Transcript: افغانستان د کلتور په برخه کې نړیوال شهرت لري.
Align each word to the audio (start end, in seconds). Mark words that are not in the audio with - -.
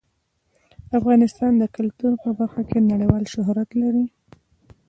افغانستان 0.97 1.51
د 1.57 1.63
کلتور 1.75 2.13
په 2.23 2.29
برخه 2.37 2.61
کې 2.69 2.87
نړیوال 2.91 3.23
شهرت 3.33 3.69
لري. 3.81 4.05